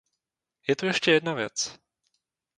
[0.67, 1.79] Je tu ještě jedna věc.